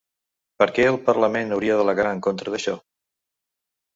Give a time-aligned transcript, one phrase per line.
[0.61, 2.73] Per què el parlament hauria d’al·legar en contra d’això?